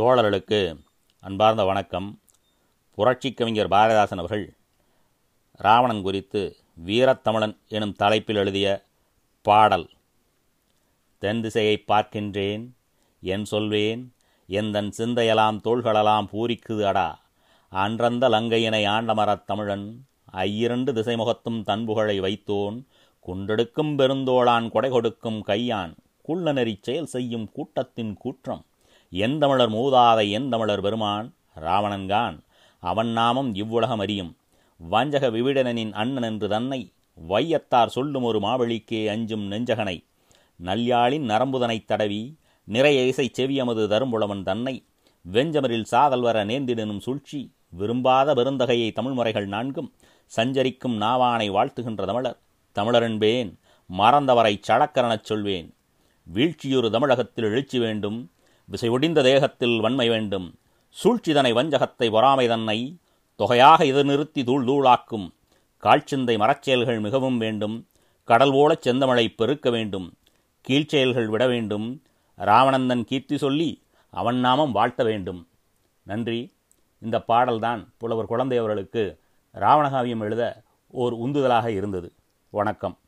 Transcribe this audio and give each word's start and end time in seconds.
தோழர்களுக்கு 0.00 0.84
அன்பார்ந்த 1.20 1.64
வணக்கம். 1.64 2.20
புரட்சி 2.94 3.32
கவிஞர் 3.32 3.68
பாரதிதாசன் 3.68 4.16
அவர்கள் 4.16 4.56
ராவணன் 5.52 6.02
குறித்து 6.02 6.56
வீரத்தமிழன் 6.86 7.56
எனும் 7.68 7.92
தலைப்பில் 7.92 8.36
எழுதிய 8.36 8.84
பாடல் 9.42 9.90
தென் 11.18 11.40
திசையை 11.40 11.84
பார்க்கின்றேன் 11.88 12.70
என் 13.20 13.44
சொல்வேன் 13.44 14.14
எந்தன் 14.48 14.90
சிந்தையெல்லாம் 14.90 15.60
தோள்களெல்லாம் 15.64 16.26
பூரிக்குது 16.32 16.82
அடா. 16.82 17.22
அன்றந்த 17.68 18.28
லங்கையினை 18.28 18.82
ஆண்டமரத் 18.86 19.44
தமிழன் 19.44 20.06
ஐயிரண்டு 20.32 20.92
திசைமுகத்தும் 20.92 21.64
தன்புகழை 21.64 22.20
வைத்தோன் 22.20 22.84
குண்டெடுக்கும் 23.26 23.94
பெருந்தோளான் 23.98 24.70
கொடை 24.70 24.90
கொடுக்கும் 24.90 25.44
கையான் 25.46 25.94
குள்ளநெறிச் 26.28 26.82
செயல் 26.82 27.06
செய்யும் 27.06 27.50
கூட்டத்தின் 27.52 28.14
கூற்றம். 28.14 28.64
எந்தமிழர் 29.14 29.70
மூதாதை 29.70 30.30
எந்தமிழர் 30.30 30.80
பெருமான் 30.80 31.34
ராவணன்கான் 31.60 32.38
அவன் 32.80 33.08
நாமம் 33.08 33.54
இவ்வுலகம் 33.54 33.98
அறியும். 33.98 34.36
வஞ்சக 34.76 35.30
விவிடனனின் 35.30 35.92
அண்ணன் 35.92 36.22
என்று 36.22 36.48
தன்னை 36.48 36.92
வையத்தார் 37.28 37.88
சொல்லும் 37.88 38.22
ஒரு 38.22 38.38
மாவழிக்கே 38.38 39.06
அஞ்சும் 39.06 39.50
நெஞ்சகனை. 39.50 40.04
நல்யாளின் 40.56 41.28
நரம்புதனைத் 41.30 41.84
தடவி 41.84 42.38
நிறைய 42.64 43.06
இசை 43.06 43.30
செவியமது 43.38 43.86
தரும்புலவன் 43.86 44.42
தன்னை. 44.42 44.84
வெஞ்சமரில் 45.32 45.82
சாதல் 45.82 46.20
வர 46.20 46.44
நேர்ந்திடனும் 46.44 47.00
சூழ்ச்சி 47.00 47.52
விரும்பாத 47.68 48.34
பெருந்தகையை 48.34 48.92
தமிழ்முறைகள் 48.92 49.46
நான்கும் 49.46 49.92
சஞ்சரிக்கும் 50.26 51.00
நாவானை 51.00 51.50
வாழ்த்துகின்ற 51.50 52.04
தமிழர். 52.04 52.38
தமிழரென்பேன் 52.74 53.58
மறந்தவரைச் 53.98 54.62
சடக்கரணச் 54.68 55.24
சொல்வேன். 55.24 55.74
வீழ்ச்சியொரு 56.22 56.90
தமிழகத்தில் 56.90 57.44
எழுச்சி 57.44 57.78
வேண்டும் 57.78 58.30
விசை 58.64 58.90
ஒடிந்த 58.90 59.22
தேகத்தில் 59.22 59.80
வன்மை 59.80 60.08
வேண்டும். 60.08 60.58
சூழ்ச்சிதனை 60.88 61.52
வஞ்சகத்தை 61.52 62.10
பொறாமை 62.10 62.48
தன்னை 62.48 62.96
தொகையாக 63.36 63.84
இது 63.84 64.04
நிறுத்தி 64.04 64.44
தூள் 64.44 64.64
தூளாக்கும். 64.64 65.30
காழ்ச்சிந்தை 65.78 66.36
மரச்செயல்கள் 66.36 67.00
மிகவும் 67.00 67.38
வேண்டும். 67.38 67.86
கடல் 68.24 68.52
போலச் 68.52 68.88
செந்தமழை 68.88 69.34
பெருக்க 69.36 69.70
வேண்டும். 69.70 70.14
கீழ்ச்செயல்கள் 70.68 71.26
விட 71.26 71.46
வேண்டும். 71.46 72.02
ராவணந்தன் 72.38 73.04
கீர்த்தி 73.04 73.36
சொல்லி 73.36 73.82
அவன் 74.10 74.36
நாமம் 74.36 74.72
வாழ்த்த 74.72 75.04
வேண்டும். 75.04 75.48
நன்றி. 76.02 76.52
இந்த 76.98 77.20
பாடல்தான் 77.20 77.92
புலவர் 77.96 78.26
குழந்தை 78.26 78.58
அவர்களுக்கு 78.58 79.20
ராவணகாவியம் 79.54 80.20
எழுத 80.20 80.62
ஓர் 80.88 81.14
உந்துதலாக 81.14 81.66
இருந்தது. 81.66 82.12
வணக்கம். 82.50 82.98